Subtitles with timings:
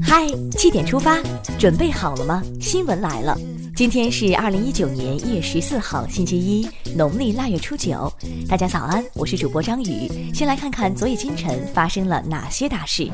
[0.00, 1.20] 嗨，七点出发，
[1.58, 2.40] 准备好了吗？
[2.60, 3.36] 新闻来了，
[3.74, 8.12] 今天是二零一九年一月十四号，星期一，农历腊月初九。
[8.48, 10.08] 大家早安，我是主播张宇。
[10.32, 13.10] 先来看看昨夜今晨发生了哪些大事。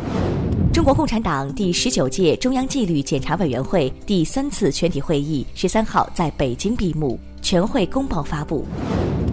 [0.75, 8.67] 中国共产党第十九届中央纪律检查委员会第三次全体会议十三号在北京闭幕，全会公报发布。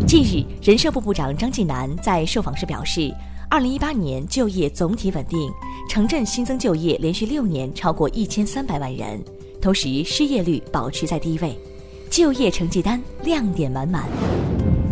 [0.08, 3.14] 近日，人社部部长张晋南在受访时表示。
[3.50, 5.50] 二零一八年就业总体稳定，
[5.90, 9.24] 城镇新增就业连续六年超过一千三百万人，
[9.62, 11.58] 同时失业率保持在低位，
[12.10, 14.04] 就业成绩单亮点满满。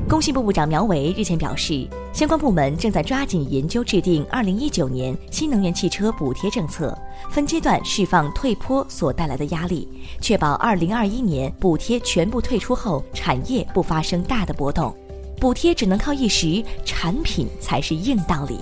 [0.08, 6.98] 工信部部长苗圩日前表示，相关部门正在抓紧研究制定二零一九年新能源汽车补贴政策，
[7.30, 9.86] 分阶段释放退坡所带来的压力，
[10.22, 14.96] 确保二零二一年补贴全部退出后，产业不发生大的波动。
[15.40, 18.60] 补贴只能靠一时，产品才是硬道理。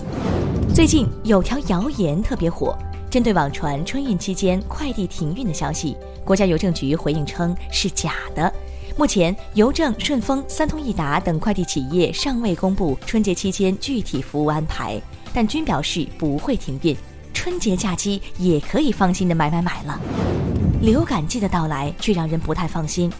[0.74, 2.76] 最近有条谣言特别火，
[3.08, 8.52] 针对网传春运期间快递停运的消息，国家邮政局回应称是假的。
[8.96, 15.00] 目前，邮政、顺丰、三通一达等快递企业尚未公布春节期间具体服务安排，
[15.32, 16.96] 但均表示不会停运，
[17.32, 19.98] 春节假期也可以放心的买买买了。
[20.80, 23.10] 流感季的到来却让人不太放心。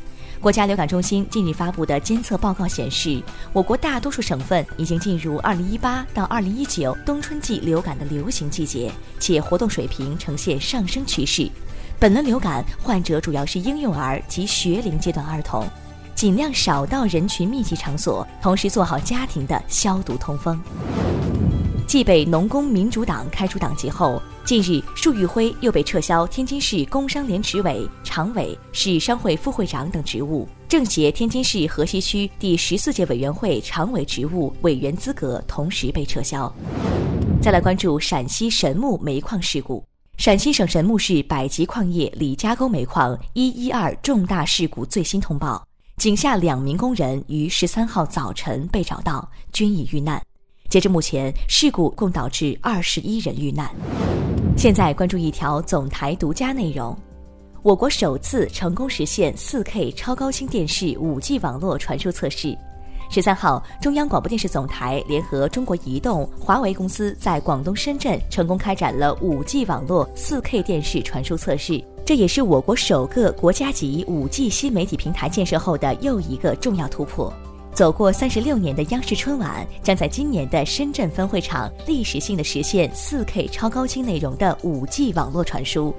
[0.44, 3.18] 国家流感中心近日发布的监测报告显示，
[3.54, 11.48] 我国大多数省份已经进入2018到2019冬春季流感的流行季节，且活动水平呈现上升趋势。
[11.98, 15.66] 本轮流感患者主要是婴幼儿及学龄阶段儿童，
[16.14, 20.60] 尽量少到人群密集场所，同时做好家庭的消毒通风。
[21.86, 36.54] 继被农工民主党开除党籍后，近日束昱辉又被撤销天津市工商联执委、常委、市商会副会长等职务，政协天津市河西区第十四届委员会常委职务委员资格同时被撤销。
[37.40, 39.82] 再来关注陕西神木煤矿事故，
[40.18, 50.22] 陕西省神木市百吉矿业李家沟煤矿一一二重大事故最新通报，井下两名工人于十三号早晨被找到，均已遇难。
[50.74, 53.70] 截至目前，事故共导致二十一人遇难。
[54.56, 56.98] 现在关注一条总台独家内容：
[57.62, 62.58] 我国首次成功实现四 K 超高清电视五 G 网络传输测试。
[63.08, 77.32] 十三号，中央广播电视总台联合中国移动、华为公司在广东深圳成功开展了五 G 网络四 K 电视传输测试，这也是我国首个国家级五 G 新媒体平台建设后的又一个重要突破。
[77.74, 85.92] 走过三十六年的央视春晚，将在今年的深圳分会场历史性的实现四 K 超高清内容的五 G 网络传输。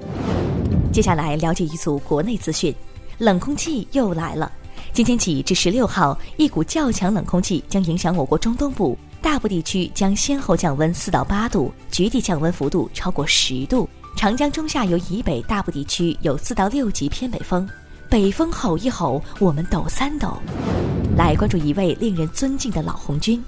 [0.90, 2.74] 接下来了解一组国内资讯，
[3.18, 4.50] 冷空气又来了。
[4.94, 13.86] 今天起至十六号，一股较强冷空气将影响我国中东部，大部地区将先后降温四到八度，局地降温幅度超过十度。
[14.16, 17.68] 长江中下游以北大部地区有四到六级偏北风。
[18.08, 20.38] 北风吼一吼，我们抖三抖。
[21.16, 23.42] 来关注一位令人尊敬的老红军。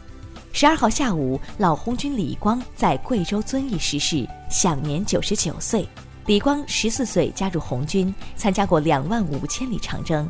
[0.53, 5.87] 十二号下午，老红军李光在贵州遵义逝世，享年九十九岁。
[6.25, 10.27] 李光十四岁加入红军，参加过两万五千里长征。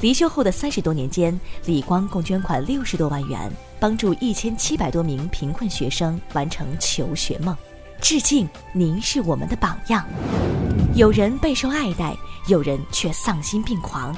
[0.00, 7.54] 离休后的三十多年间，李光共捐款六十多万元，帮助一千七百多名贫困学生完成求学梦。
[8.00, 10.02] 致敬，您是我们的榜样。
[10.94, 12.16] 有人备受爱戴，
[12.48, 14.16] 有人却丧心病狂。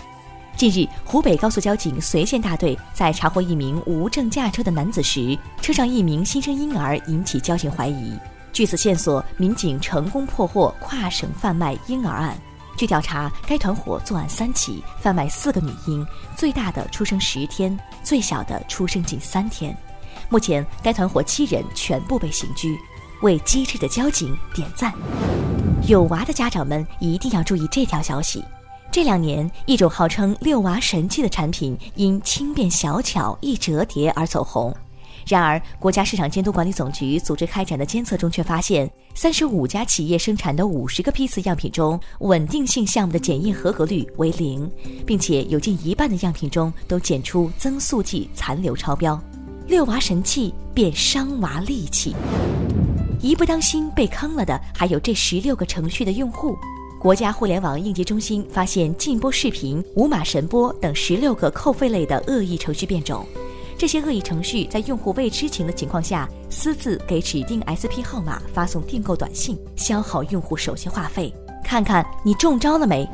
[0.62, 8.16] 近日，湖北高速交警随县大队在查获一名无证驾车的男子时，车上一名新生婴儿引起交警怀疑。
[8.52, 12.38] 据此线索，民警成功破获跨省贩卖婴儿案。
[12.76, 16.06] 据调查，该团伙作案三起，贩卖四个女婴，
[16.36, 19.76] 最大的出生十天，最小的出生仅三天。
[20.28, 22.78] 目前，该团伙七人全部被刑拘。
[23.22, 24.94] 为机智的交警点赞。
[25.88, 28.44] 有娃的家长们一定要注意这条消息。
[28.92, 34.70] 这两年，一种号称“六娃神器”的产品因轻便小巧、易折叠而走红。
[35.26, 44.70] 然而，国家市场监督管理总局组织开展的监测中却发现，三十五家企业生产的五十个批次样品中，稳定性项目的检验合格率为零，
[45.06, 49.18] 并且有近一半的样品中都检出增速剂残留超标。
[49.66, 52.14] 六娃神器变伤娃利器。
[53.22, 56.54] 一不当心被坑了的还有这十六个程序的用户。
[57.02, 63.26] 国家互联网应急中心发现禁播视频、无码神播等十六个扣费类的恶意程序变种。
[63.76, 71.34] 这些恶意程序在用户未知情的情况下，私自给指定 SP 号码发送订购短信，消耗用户手机话费。
[71.64, 73.04] 看看你中招了没？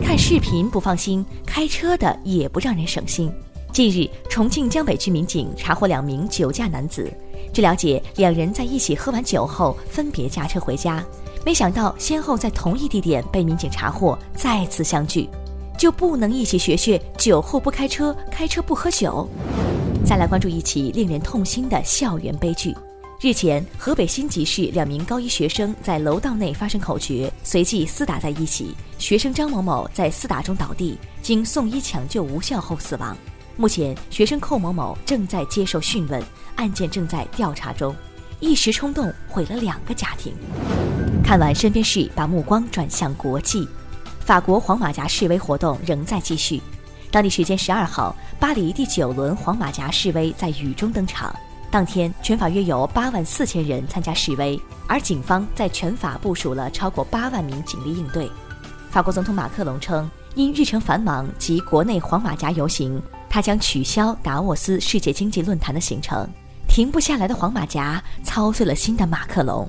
[0.00, 3.32] 看视频不放心，开车的也不让人省心。
[3.72, 7.12] 近日，重庆江北区民警查获两名酒驾男子。
[7.54, 11.02] 据了解，两人在一起喝完酒后分别驾车回家。
[11.46, 15.30] 没想到先后在同一地点被民警查获，再次相聚，
[15.78, 19.28] 就不能一起学学酒后不开车，开车不喝酒？
[20.04, 22.74] 再来关注一起令人痛心的校园悲剧。
[23.20, 28.74] 日前，河北辛集市两名高一学生在楼道内发生口角，随即厮打在一起。
[28.98, 33.16] 学生张某某在厮打中倒地，经送医抢救无效后死亡。
[33.56, 36.20] 目前，学生寇某某正在接受讯问，
[36.56, 37.94] 案件正在调查中。
[38.40, 40.34] 一时冲动毁了两个家庭。
[41.22, 43.68] 看完身边事，把目光转向国际。
[44.18, 46.60] 法国黄马甲示威活动仍在继续。
[47.12, 51.32] 当地时间十二号，巴黎第九轮黄马甲示威在雨中登场。
[51.70, 58.28] 当天，全法约有八万四千人参加示威，而警方在全法部署了超过八万名警力应对。
[58.90, 63.00] 法国总统马克龙称，因日程繁忙及国内黄马甲游行，
[63.34, 66.24] 他将取消达沃斯世界经济论坛的行程。
[66.68, 69.68] 停不下来的黄马甲操碎了心的马克龙。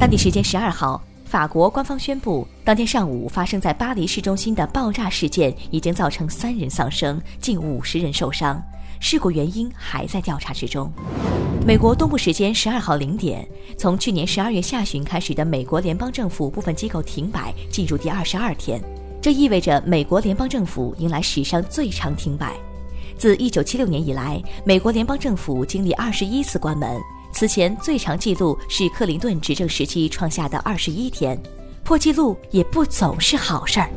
[0.00, 8.58] 当地时间十二号，法国官方宣布，当天上午发生在巴黎市中心的爆炸事件已经造成三人丧生，近五十人受伤。
[8.98, 10.90] 事故原因还在调查之中。
[11.66, 13.46] 美国东部时间十二号零点，
[13.76, 18.80] 从去年十二月下旬开始的美国联邦政府部分机构停摆进入第二十二天，
[19.20, 22.56] 这意味着美国联邦政府迎来史上最长停摆。
[23.18, 27.00] 自一九七六年以来，美国联邦政府经历二十一次关门，
[27.32, 31.40] 此前最长记录是克林顿执政时期创下的二十一天。
[31.82, 33.88] 破纪录也不总是好事儿。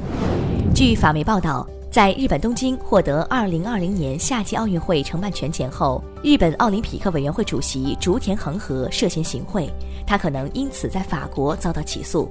[0.73, 1.67] 据法媒报道。
[1.91, 9.67] 在日本东京获得2020年夏季奥运会承办权前后，日本奥林匹克委员会主席竹田恒河涉嫌行贿，
[10.05, 12.29] 他可能因此在法国遭到起诉。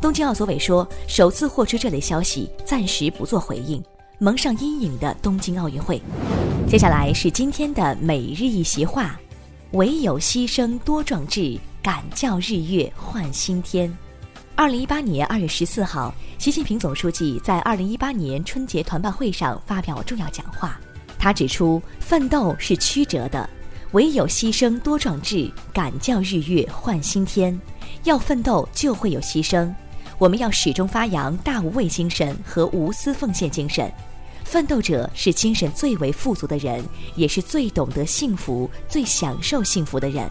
[0.00, 3.80] 东京奥组委说，首次获知这类消息，暂时不做回应。
[4.18, 6.00] 蒙上阴影的东京奥运会，
[6.66, 9.20] 接下来是今天的每日一席话：
[9.72, 13.94] 唯有牺牲多壮志，敢叫日月换新天。
[14.54, 20.80] 二零一八年二月十四号，习近平总书记在二零一八年春节团办会上发表重要讲话。
[21.18, 23.46] 他指出，奋斗是曲折的，
[23.92, 27.58] 唯有牺牲多壮志，敢叫日月换新天。
[28.04, 29.70] 要奋斗，就会有牺牲。
[30.18, 33.90] 我们要始终发扬大无畏精神和无私奉献精神。
[34.44, 36.84] 奋斗者是精神最为富足的人，
[37.16, 40.30] 也是最懂得幸福、最享受幸福的人。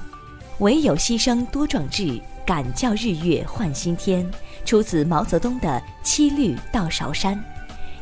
[0.60, 2.22] 唯有牺牲多壮志。
[2.46, 4.24] 敢叫日月换新天，
[4.66, 5.68] 出自毛泽东的
[6.04, 7.36] 《七律到韶山》，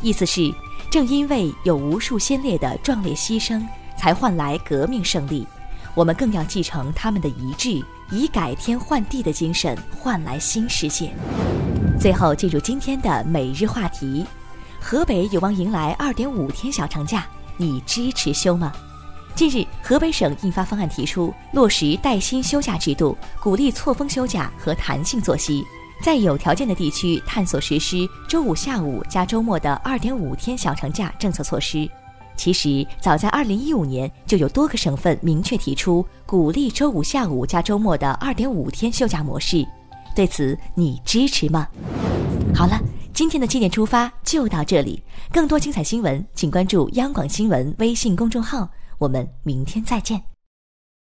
[0.01, 0.53] 意思是：
[0.91, 3.65] 正因为有无数先烈的壮烈牺牲，
[3.97, 5.47] 才换来革命胜利。
[5.95, 7.81] 我们更要继承他们的遗志，
[8.11, 11.13] 以改天换地的精神换来新世界。
[11.99, 14.25] 最后进入今天的每日话题：
[14.81, 17.25] 河北有望迎来二点五天小长假，
[17.55, 18.73] 你支持休吗？
[19.35, 25.63] 近日，河北省印发方案，提出落实带薪休假制度，鼓励错峰休假和弹性作息，
[26.01, 31.89] 在有条件的地区探索实施周五下午加周末的二点五天小长假政策措施。
[32.35, 39.65] 其实，早在二零一五年就有多个省份明确提出鼓励周五下午加周末的二点五天休假模式。
[40.15, 41.67] 对此，你支持吗？
[42.55, 42.79] 好了，
[43.13, 45.03] 今天的七点出发就到这里。
[45.31, 48.69] 更多精彩新闻，请关注央广新闻微信公众号。
[48.99, 50.32] 我们明天再见。